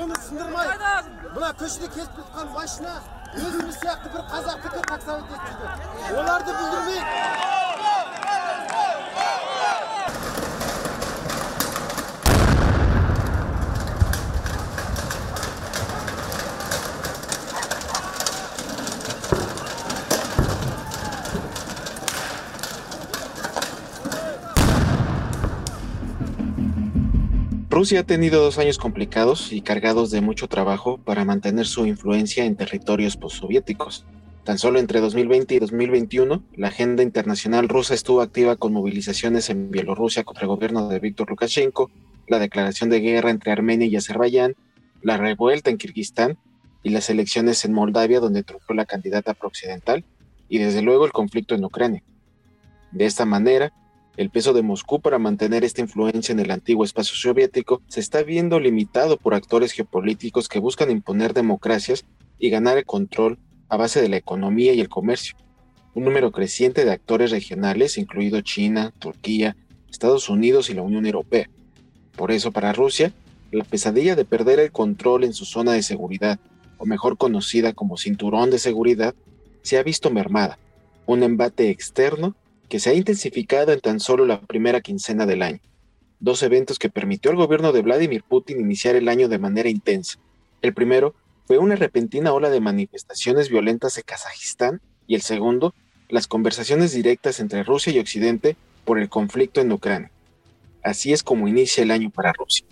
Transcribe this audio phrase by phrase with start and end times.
[0.00, 0.66] оны сындырмай.
[1.34, 2.94] Мына көшеде келіп бара жатқан машина
[3.36, 7.57] өзіміз сияқты бір қазақ пікір таксовать етіп оларды бүлдірмейік.
[27.78, 32.44] Rusia ha tenido dos años complicados y cargados de mucho trabajo para mantener su influencia
[32.44, 34.04] en territorios postsoviéticos.
[34.42, 39.70] Tan solo entre 2020 y 2021, la agenda internacional rusa estuvo activa con movilizaciones en
[39.70, 41.92] Bielorrusia contra el gobierno de Víctor Lukashenko,
[42.26, 44.56] la declaración de guerra entre Armenia y Azerbaiyán,
[45.00, 46.36] la revuelta en Kirguistán
[46.82, 50.04] y las elecciones en Moldavia donde triunfó la candidata prooccidental
[50.48, 52.02] y desde luego el conflicto en Ucrania.
[52.90, 53.72] De esta manera,
[54.18, 58.24] el peso de Moscú para mantener esta influencia en el antiguo espacio soviético se está
[58.24, 62.04] viendo limitado por actores geopolíticos que buscan imponer democracias
[62.36, 65.36] y ganar el control a base de la economía y el comercio.
[65.94, 69.56] Un número creciente de actores regionales, incluido China, Turquía,
[69.88, 71.48] Estados Unidos y la Unión Europea.
[72.16, 73.12] Por eso, para Rusia,
[73.52, 76.40] la pesadilla de perder el control en su zona de seguridad,
[76.76, 79.14] o mejor conocida como cinturón de seguridad,
[79.62, 80.58] se ha visto mermada.
[81.06, 82.34] Un embate externo
[82.68, 85.60] que se ha intensificado en tan solo la primera quincena del año.
[86.20, 90.18] Dos eventos que permitió al gobierno de Vladimir Putin iniciar el año de manera intensa.
[90.62, 91.14] El primero
[91.46, 95.74] fue una repentina ola de manifestaciones violentas en Kazajistán y el segundo,
[96.08, 100.10] las conversaciones directas entre Rusia y Occidente por el conflicto en Ucrania.
[100.82, 102.66] Así es como inicia el año para Rusia.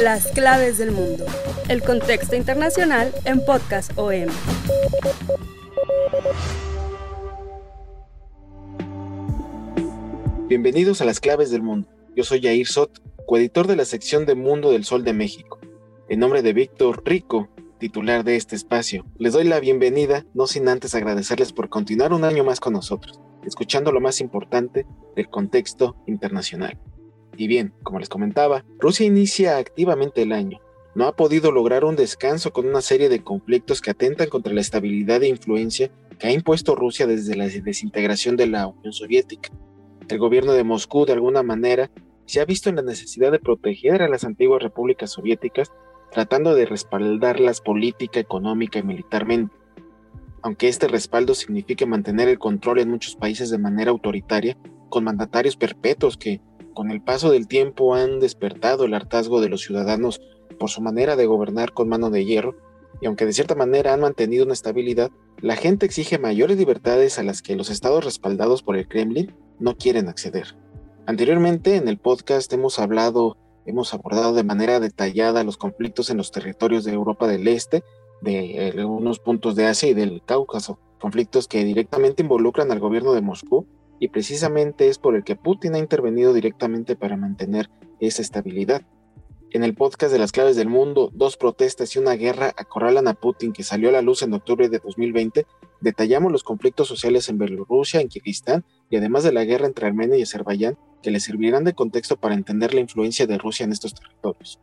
[0.00, 1.24] Las claves del mundo.
[1.68, 4.28] El contexto internacional en Podcast OM.
[10.48, 11.88] Bienvenidos a las claves del mundo.
[12.14, 15.58] Yo soy Jair Sot, coeditor de la sección de Mundo del Sol de México.
[16.08, 17.48] En nombre de Víctor Rico,
[17.78, 22.24] titular de este espacio, les doy la bienvenida, no sin antes agradecerles por continuar un
[22.24, 26.78] año más con nosotros, escuchando lo más importante del contexto internacional.
[27.36, 30.60] Y bien, como les comentaba, Rusia inicia activamente el año.
[30.96, 34.62] No ha podido lograr un descanso con una serie de conflictos que atentan contra la
[34.62, 39.50] estabilidad e influencia que ha impuesto Rusia desde la desintegración de la Unión Soviética.
[40.08, 41.90] El gobierno de Moscú, de alguna manera,
[42.24, 45.70] se ha visto en la necesidad de proteger a las antiguas repúblicas soviéticas,
[46.12, 49.54] tratando de respaldarlas política, económica y militarmente.
[50.40, 54.56] Aunque este respaldo signifique mantener el control en muchos países de manera autoritaria,
[54.88, 56.40] con mandatarios perpetuos que,
[56.72, 60.22] con el paso del tiempo, han despertado el hartazgo de los ciudadanos
[60.58, 62.56] por su manera de gobernar con mano de hierro,
[63.00, 67.22] y aunque de cierta manera han mantenido una estabilidad, la gente exige mayores libertades a
[67.22, 70.56] las que los estados respaldados por el Kremlin no quieren acceder.
[71.06, 73.36] Anteriormente en el podcast hemos hablado,
[73.66, 77.84] hemos abordado de manera detallada los conflictos en los territorios de Europa del Este,
[78.22, 83.20] de algunos puntos de Asia y del Cáucaso, conflictos que directamente involucran al gobierno de
[83.20, 83.66] Moscú
[83.98, 87.70] y precisamente es por el que Putin ha intervenido directamente para mantener
[88.00, 88.82] esa estabilidad.
[89.52, 93.14] En el podcast de las claves del mundo, dos protestas y una guerra acorralan a
[93.14, 95.46] Putin que salió a la luz en octubre de 2020,
[95.80, 100.18] detallamos los conflictos sociales en Bielorrusia, en Kirguistán y además de la guerra entre Armenia
[100.18, 103.94] y Azerbaiyán que le servirán de contexto para entender la influencia de Rusia en estos
[103.94, 104.58] territorios.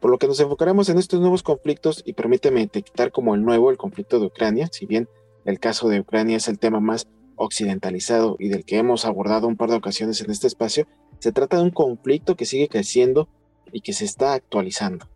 [0.00, 3.70] Por lo que nos enfocaremos en estos nuevos conflictos y permíteme etiquetar como el nuevo
[3.70, 5.08] el conflicto de Ucrania, si bien
[5.44, 7.06] el caso de Ucrania es el tema más
[7.36, 10.88] occidentalizado y del que hemos abordado un par de ocasiones en este espacio,
[11.20, 13.28] se trata de un conflicto que sigue creciendo
[13.72, 15.08] y que se está actualizando.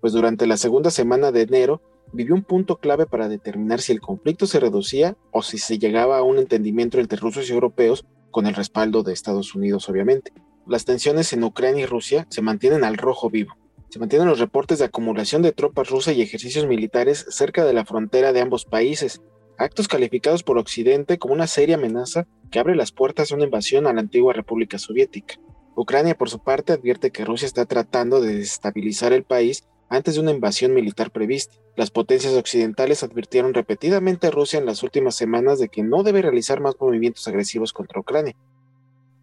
[0.00, 4.00] Pues durante la segunda semana de enero vivió un punto clave para determinar si el
[4.00, 8.46] conflicto se reducía o si se llegaba a un entendimiento entre rusos y europeos con
[8.46, 10.32] el respaldo de Estados Unidos, obviamente.
[10.66, 13.56] Las tensiones en Ucrania y Rusia se mantienen al rojo vivo.
[13.88, 17.84] Se mantienen los reportes de acumulación de tropas rusas y ejercicios militares cerca de la
[17.84, 19.20] frontera de ambos países,
[19.58, 23.86] actos calificados por Occidente como una seria amenaza que abre las puertas a una invasión
[23.86, 25.40] a la antigua República Soviética.
[25.76, 30.20] Ucrania, por su parte, advierte que Rusia está tratando de desestabilizar el país antes de
[30.20, 31.56] una invasión militar prevista.
[31.76, 36.22] Las potencias occidentales advirtieron repetidamente a Rusia en las últimas semanas de que no debe
[36.22, 38.36] realizar más movimientos agresivos contra Ucrania.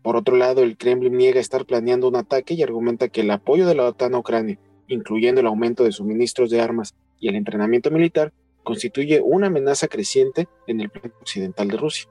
[0.02, 3.68] Por otro lado, el Kremlin niega estar planeando un ataque y argumenta que el apoyo
[3.68, 7.92] de la OTAN a Ucrania, incluyendo el aumento de suministros de armas y el entrenamiento
[7.92, 8.34] militar,
[8.64, 12.10] constituye una amenaza creciente en el plano occidental de Rusia.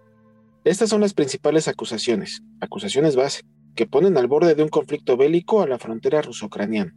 [0.65, 3.43] Estas son las principales acusaciones, acusaciones base,
[3.77, 6.97] que ponen al borde de un conflicto bélico a la frontera ruso-ucraniana.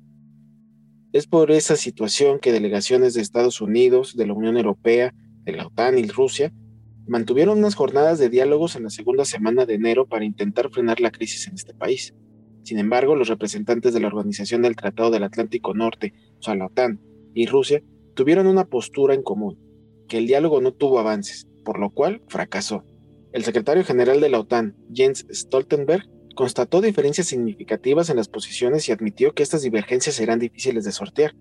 [1.12, 5.68] Es por esa situación que delegaciones de Estados Unidos, de la Unión Europea, de la
[5.68, 6.54] OTAN y Rusia
[7.08, 11.12] mantuvieron unas jornadas de diálogos en la segunda semana de enero para intentar frenar la
[11.12, 12.14] crisis en este país.
[12.64, 16.68] Sin embargo, los representantes de la Organización del Tratado del Atlántico Norte, o sea, la
[16.68, 17.02] OTAN,
[17.34, 17.82] y Rusia
[18.14, 19.58] tuvieron una postura en común,
[20.08, 22.84] que el diálogo no tuvo avances, por lo cual fracasó.
[23.32, 26.08] El secretario general de la OTAN, Jens Stoltenberg,
[26.40, 31.36] constató diferencias significativas en las posiciones y admitió que estas divergencias serán difíciles de sortear.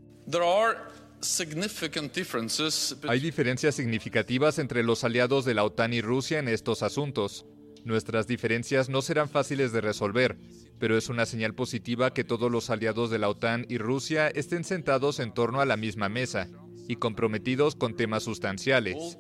[3.09, 7.47] Hay diferencias significativas entre los aliados de la OTAN y Rusia en estos asuntos.
[7.85, 10.37] Nuestras diferencias no serán fáciles de resolver,
[10.81, 14.65] pero es una señal positiva que todos los aliados de la OTAN y Rusia estén
[14.65, 16.49] sentados en torno a la misma mesa
[16.89, 19.17] y comprometidos con temas sustanciales.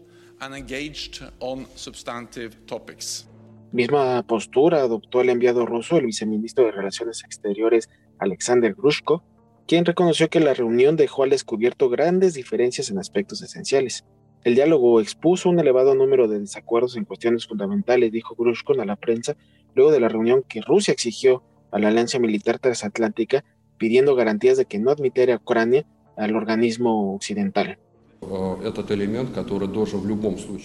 [3.72, 9.22] Misma postura adoptó el enviado ruso, el viceministro de Relaciones Exteriores Alexander Grushko,
[9.66, 14.06] quien reconoció que la reunión dejó al descubierto grandes diferencias en aspectos esenciales.
[14.42, 18.96] El diálogo expuso un elevado número de desacuerdos en cuestiones fundamentales, dijo Grushko a la
[18.96, 19.36] prensa,
[19.74, 23.44] luego de la reunión que Rusia exigió a la Alianza Militar Transatlántica,
[23.76, 25.84] pidiendo garantías de que no admitiera a Ucrania
[26.16, 27.78] al organismo occidental.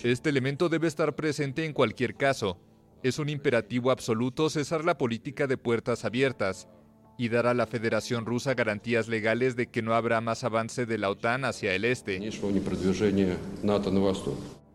[0.04, 2.58] Este elemento debe estar presente en cualquier caso.
[3.04, 6.70] Es un imperativo absoluto cesar la política de puertas abiertas,
[7.18, 10.98] y dar a la Federación Rusa garantías legales de que no habrá más avance de
[10.98, 12.20] la OTAN hacia el este.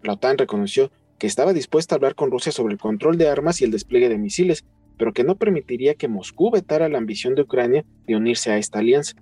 [0.02, 3.60] La OTAN reconoció que estaba dispuesta a hablar con Rusia sobre el control de armas
[3.60, 4.64] y el despliegue de misiles,
[4.98, 8.80] pero que no permitiría que Moscú vetara la ambición de Ucrania de unirse a esta
[8.80, 9.14] alianza,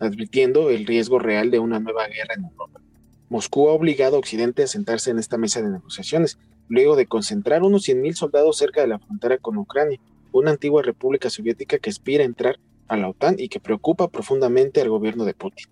[0.00, 2.80] advirtiendo el riesgo real de una nueva guerra en Europa.
[3.28, 6.38] Moscú ha obligado a Occidente a sentarse en esta mesa de negociaciones,
[6.70, 10.00] luego de concentrar unos 100.000 soldados cerca de la frontera con Ucrania,
[10.32, 14.80] una antigua república soviética que aspira a entrar a la OTAN y que preocupa profundamente
[14.80, 15.66] al gobierno de Putin.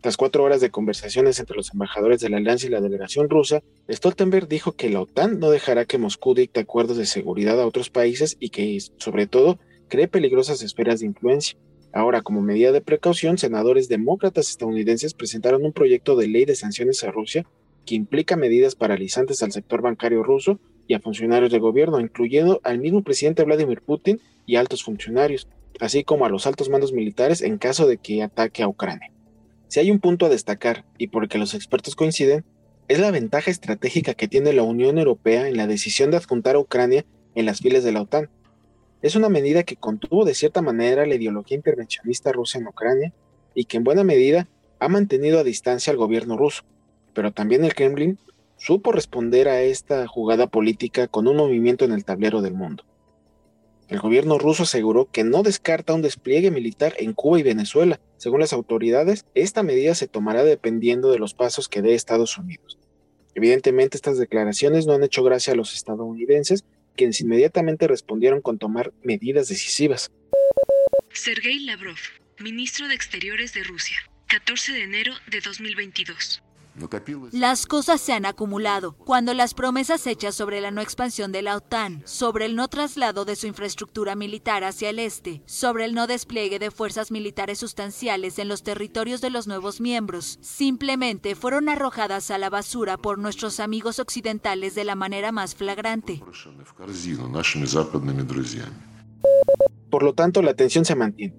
[0.00, 3.62] Tras cuatro horas de conversaciones entre los embajadores de la alianza y la delegación rusa,
[3.88, 7.88] Stoltenberg dijo que la OTAN no dejará que Moscú dicte acuerdos de seguridad a otros
[7.88, 9.58] países y que, sobre todo,
[9.88, 11.56] cree peligrosas esferas de influencia.
[11.92, 17.02] Ahora, como medida de precaución, senadores demócratas estadounidenses presentaron un proyecto de ley de sanciones
[17.04, 17.46] a Rusia
[17.86, 22.78] que implica medidas paralizantes al sector bancario ruso y a funcionarios de gobierno, incluyendo al
[22.78, 25.48] mismo presidente Vladimir Putin y altos funcionarios,
[25.80, 29.10] así como a los altos mandos militares en caso de que ataque a Ucrania.
[29.68, 32.44] Si hay un punto a destacar, y porque los expertos coinciden,
[32.88, 36.60] es la ventaja estratégica que tiene la Unión Europea en la decisión de adjuntar a
[36.60, 37.04] Ucrania
[37.34, 38.30] en las filas de la OTAN.
[39.02, 43.12] Es una medida que contuvo de cierta manera la ideología intervencionista rusa en Ucrania
[43.54, 44.48] y que en buena medida
[44.78, 46.64] ha mantenido a distancia al gobierno ruso,
[47.16, 48.18] pero también el Kremlin
[48.58, 52.84] supo responder a esta jugada política con un movimiento en el tablero del mundo.
[53.88, 58.00] El gobierno ruso aseguró que no descarta un despliegue militar en Cuba y Venezuela.
[58.18, 62.78] Según las autoridades, esta medida se tomará dependiendo de los pasos que dé Estados Unidos.
[63.34, 66.64] Evidentemente, estas declaraciones no han hecho gracia a los estadounidenses,
[66.96, 70.10] quienes inmediatamente respondieron con tomar medidas decisivas.
[71.14, 71.96] Sergei Lavrov,
[72.40, 73.96] ministro de Exteriores de Rusia,
[74.26, 76.42] 14 de enero de 2022.
[77.32, 78.92] Las cosas se han acumulado.
[78.92, 83.24] Cuando las promesas hechas sobre la no expansión de la OTAN, sobre el no traslado
[83.24, 88.38] de su infraestructura militar hacia el este, sobre el no despliegue de fuerzas militares sustanciales
[88.38, 93.58] en los territorios de los nuevos miembros, simplemente fueron arrojadas a la basura por nuestros
[93.58, 96.22] amigos occidentales de la manera más flagrante.
[99.90, 101.34] Por lo tanto, la tensión se mantiene.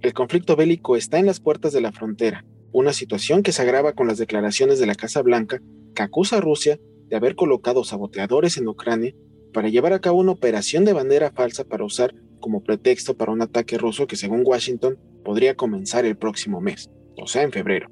[0.00, 3.92] El conflicto bélico está en las puertas de la frontera una situación que se agrava
[3.92, 5.60] con las declaraciones de la Casa Blanca
[5.94, 9.14] que acusa a Rusia de haber colocado saboteadores en Ucrania
[9.52, 13.42] para llevar a cabo una operación de bandera falsa para usar como pretexto para un
[13.42, 17.90] ataque ruso que según Washington podría comenzar el próximo mes, o sea, en febrero.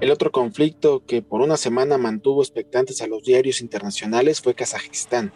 [0.00, 5.32] El otro conflicto que por una semana mantuvo expectantes a los diarios internacionales fue Kazajistán.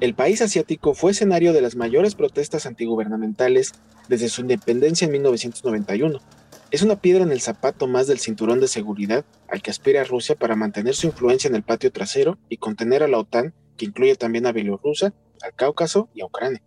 [0.00, 3.72] El país asiático fue escenario de las mayores protestas antigubernamentales
[4.08, 6.20] desde su independencia en 1991.
[6.70, 10.36] Es una piedra en el zapato más del cinturón de seguridad al que aspira Rusia
[10.36, 14.14] para mantener su influencia en el patio trasero y contener a la OTAN, que incluye
[14.14, 16.62] también a Bielorrusia, al Cáucaso y a Ucrania.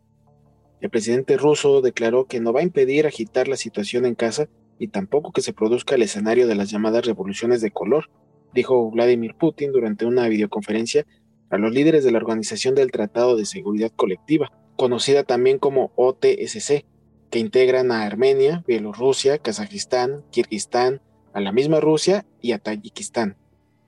[0.82, 4.90] El presidente ruso declaró que no va a impedir agitar la situación en casa y
[4.90, 8.10] tampoco que se produzca el escenario de las llamadas revoluciones de color,
[8.54, 11.06] dijo Vladimir Putin durante una videoconferencia
[11.52, 16.86] a los líderes de la Organización del Tratado de Seguridad Colectiva, conocida también como OTSC,
[17.30, 21.02] que integran a Armenia, Bielorrusia, Kazajistán, Kirguistán,
[21.34, 23.38] a la misma Rusia y a Tayikistán.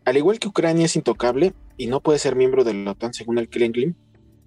[0.05, 3.37] Al igual que Ucrania es intocable y no puede ser miembro de la OTAN según
[3.37, 3.95] el Kremlin,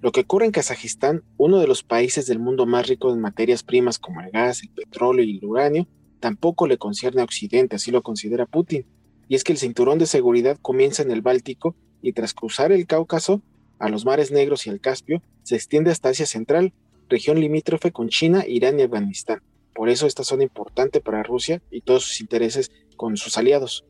[0.03, 3.63] lo que ocurre en Kazajistán, uno de los países del mundo más rico en materias
[3.63, 5.89] primas como el gas, el petróleo y el uranio,
[6.21, 8.87] tampoco le concierne a Occidente, así lo considera Putin.
[9.29, 11.75] Y es que el cinturón de seguridad comienza en el Báltico
[12.07, 13.43] y tras cruzar el Cáucaso,
[13.81, 16.73] a los mares Negros y el Caspio, se extiende hasta Asia Central,
[17.09, 19.43] región limítrofe con China, Irán y Afganistán.
[19.75, 23.85] Por eso esta zona importante para Rusia y todos sus intereses con sus aliados.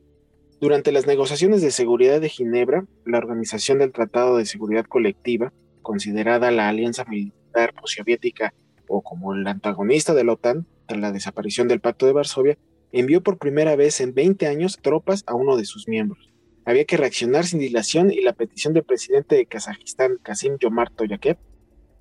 [0.63, 6.51] Durante las negociaciones de seguridad de Ginebra, la Organización del Tratado de Seguridad Colectiva, considerada
[6.51, 8.55] la alianza militar soviética
[8.89, 12.57] o como el antagonista de la OTAN tras la desaparición del Pacto de Varsovia,
[12.93, 16.31] envió por primera vez en 20 años tropas a uno de sus miembros.
[16.67, 21.39] Había que reaccionar sin dilación y la petición del presidente de Kazajistán, Kasim Yomart Toyakev,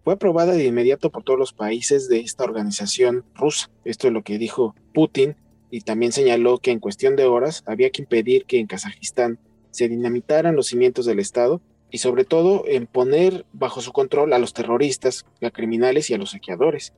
[0.03, 3.69] fue aprobada de inmediato por todos los países de esta organización rusa.
[3.83, 5.35] Esto es lo que dijo Putin
[5.69, 9.87] y también señaló que en cuestión de horas había que impedir que en Kazajistán se
[9.87, 14.53] dinamitaran los cimientos del Estado y sobre todo en poner bajo su control a los
[14.55, 16.91] terroristas, a criminales y a los saqueadores.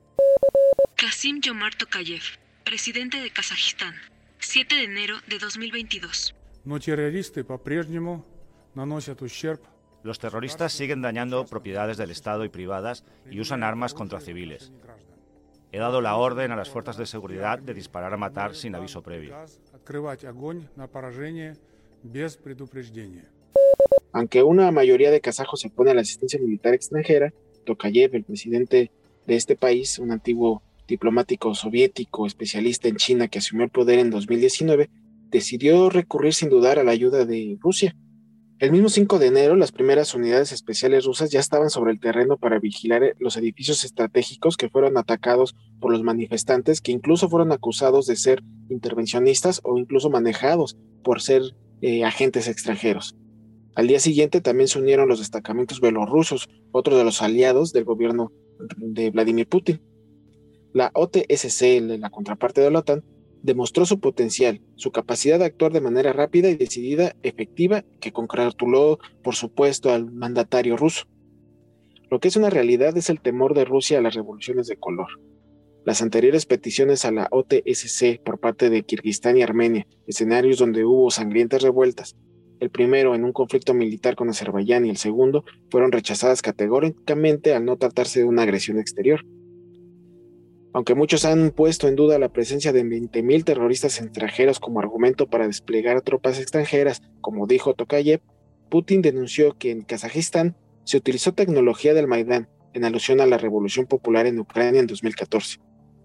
[0.96, 2.22] Kasim Yomar Tokayev,
[2.64, 3.94] presidente de Kazajistán,
[4.38, 6.34] 7 de enero de 2022.
[10.02, 14.70] Los terroristas siguen dañando propiedades del Estado y privadas y usan armas contra civiles.
[15.72, 19.00] He dado la orden a las fuerzas de seguridad de disparar a matar sin aviso
[19.00, 19.34] previo.
[24.12, 27.32] Aunque una mayoría de kazajos se opone a la asistencia militar extranjera,
[27.64, 28.90] Tokayev, el presidente
[29.26, 34.10] de este país, un antiguo diplomático soviético especialista en China que asumió el poder en
[34.10, 34.90] 2019,
[35.30, 37.94] decidió recurrir sin dudar a la ayuda de Rusia.
[38.58, 42.38] El mismo 5 de enero, las primeras unidades especiales rusas ya estaban sobre el terreno
[42.38, 48.06] para vigilar los edificios estratégicos que fueron atacados por los manifestantes, que incluso fueron acusados
[48.06, 51.42] de ser intervencionistas o incluso manejados por ser
[51.82, 53.16] eh, agentes extranjeros.
[53.76, 58.32] Al día siguiente también se unieron los destacamentos belorrusos, otro de los aliados del gobierno
[58.76, 59.80] de Vladimir Putin.
[60.72, 63.04] La OTSC, la contraparte de la OTAN,
[63.42, 68.98] demostró su potencial, su capacidad de actuar de manera rápida y decidida, efectiva, que congratuló,
[69.22, 71.06] por supuesto, al mandatario ruso.
[72.10, 75.08] Lo que es una realidad es el temor de Rusia a las revoluciones de color.
[75.84, 81.10] Las anteriores peticiones a la OTSC por parte de Kirguistán y Armenia, escenarios donde hubo
[81.10, 82.16] sangrientas revueltas,
[82.60, 87.64] el primero en un conflicto militar con Azerbaiyán y el segundo fueron rechazadas categóricamente al
[87.64, 89.24] no tratarse de una agresión exterior.
[90.74, 95.46] Aunque muchos han puesto en duda la presencia de 20.000 terroristas extranjeros como argumento para
[95.46, 98.20] desplegar tropas extranjeras, como dijo Tokayev,
[98.68, 103.86] Putin denunció que en Kazajistán se utilizó tecnología del Maidán en alusión a la revolución
[103.86, 105.58] popular en Ucrania en 2014.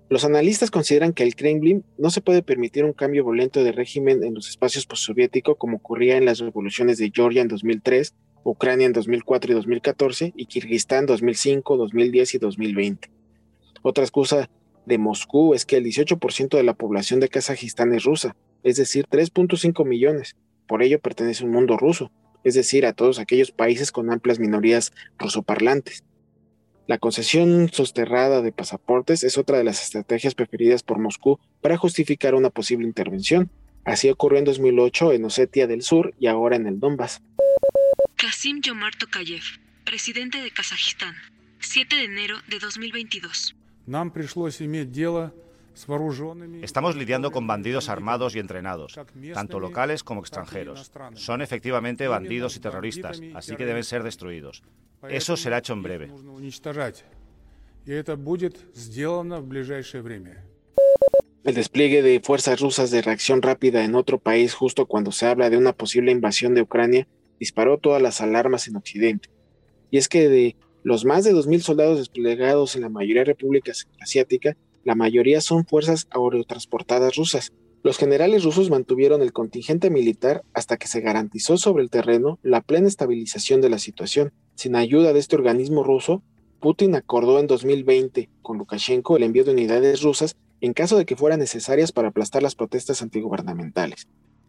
[0.09, 4.23] Los analistas consideran que el Kremlin no se puede permitir un cambio violento de régimen
[4.23, 8.93] en los espacios postsoviéticos como ocurría en las revoluciones de Georgia en 2003, Ucrania en
[8.93, 13.22] 2004 y 2014 y Kirguistán en 2005, 2010 y 2020.
[13.83, 14.49] Otra excusa
[14.85, 19.05] de Moscú es que el 18% de la población de Kazajistán es rusa, es decir,
[19.09, 20.35] 3.5 millones.
[20.67, 22.09] Por ello pertenece a un mundo ruso,
[22.45, 26.03] es decir, a todos aquellos países con amplias minorías rusoparlantes.
[26.87, 32.35] La concesión sosterrada de pasaportes es otra de las estrategias preferidas por Moscú para justificar
[32.35, 33.51] una posible intervención.
[33.85, 37.21] Así ocurrió en 2008 en Osetia del Sur y ahora en el Donbass.
[38.15, 39.43] Kasim Yomar Tokayev,
[39.83, 41.15] presidente de Kazajistán,
[41.59, 43.55] 7 de enero de 2022.
[46.61, 48.99] Estamos lidiando con bandidos armados y entrenados,
[49.33, 50.91] tanto locales como extranjeros.
[51.15, 54.63] Son efectivamente bandidos y terroristas, así que deben ser destruidos.
[55.09, 56.11] Eso será hecho en breve.
[61.43, 65.49] El despliegue de fuerzas rusas de reacción rápida en otro país justo cuando se habla
[65.49, 69.29] de una posible invasión de Ucrania disparó todas las alarmas en Occidente.
[69.91, 73.87] Y es que de los más de 2.000 soldados desplegados en la mayoría de repúblicas
[74.01, 77.53] asiáticas, la mayoría son fuerzas aerotransportadas rusas.
[77.83, 82.61] Los generales rusos mantuvieron el contingente militar hasta que se garantizó sobre el terreno la
[82.61, 84.33] plena estabilización de la situación.
[84.55, 86.21] Sin ayuda de este organismo ruso,
[86.59, 91.17] Putin acordó en 2020 con Lukashenko el envío de unidades rusas en caso de que
[91.17, 94.07] fueran necesarias para aplastar las protestas antigubernamentales.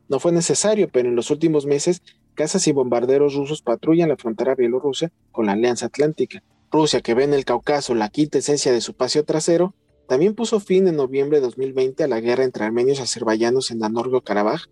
[0.08, 2.02] No fue necesario, pero en los últimos meses,
[2.34, 6.42] cazas y bombarderos rusos patrullan la frontera bielorrusa con la Alianza Atlántica.
[6.70, 9.74] Rusia, que ve en el Cáucaso la quinta esencia de su paseo trasero,
[10.08, 13.78] también puso fin en noviembre de 2020 a la guerra entre armenios y azerbaiyanos en
[13.78, 14.68] Nagorno-Karabaj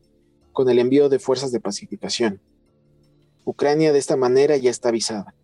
[0.52, 2.40] con el envío de fuerzas de pacificación.
[3.44, 5.34] Ucrania de esta manera ya está avisada.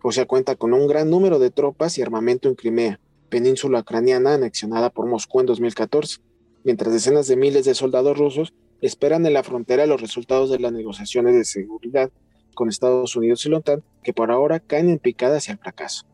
[0.00, 4.90] Rusia cuenta con un gran número de tropas y armamento en Crimea, península ucraniana anexionada
[4.90, 6.20] por Moscú en 2014,
[6.64, 8.54] mientras decenas de miles de soldados rusos
[8.86, 12.10] esperan en la frontera los resultados de las negociaciones de seguridad
[12.54, 16.04] con Estados Unidos y la OTAN, que por ahora caen en picada hacia el fracaso.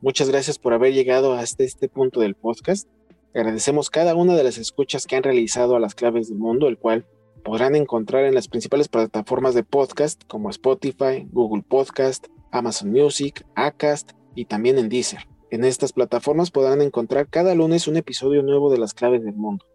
[0.00, 2.88] Muchas gracias por haber llegado hasta este punto del podcast.
[3.34, 6.78] Agradecemos cada una de las escuchas que han realizado a las claves del mundo, el
[6.78, 7.04] cual
[7.42, 14.12] podrán encontrar en las principales plataformas de podcast como Spotify, Google Podcast, Amazon Music, Acast
[14.36, 15.26] y también en Deezer.
[15.50, 19.66] En estas plataformas podrán encontrar cada lunes un episodio nuevo de las claves del mundo.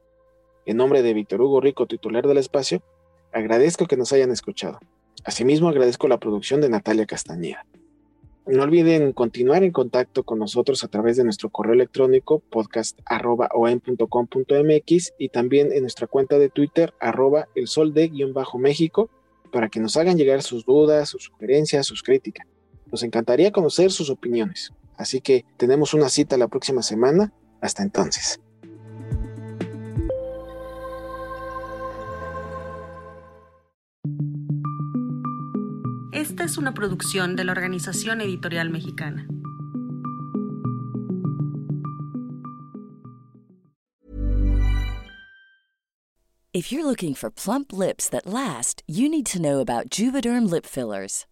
[0.65, 2.81] En nombre de Víctor Hugo Rico, titular del espacio,
[3.33, 4.79] agradezco que nos hayan escuchado.
[5.25, 7.65] Asimismo, agradezco la producción de Natalia Castañeda.
[8.47, 15.29] No olviden continuar en contacto con nosotros a través de nuestro correo electrónico podcast.com.mx y
[15.29, 19.11] también en nuestra cuenta de Twitter arroba el sol de guion bajo México
[19.51, 22.47] para que nos hagan llegar sus dudas, sus sugerencias, sus críticas.
[22.91, 24.71] Nos encantaría conocer sus opiniones.
[24.97, 27.33] Así que tenemos una cita la próxima semana.
[27.61, 28.39] Hasta entonces.
[36.11, 39.27] Esta es una producción de la Organización Editorial Mexicana.
[46.53, 50.65] If you're looking for plump lips that last, you need to know about Juvederm lip
[50.65, 51.25] fillers.